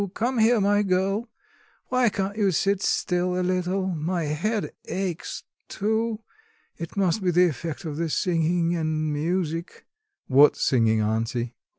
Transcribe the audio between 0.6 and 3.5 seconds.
girl; why can't you sit still a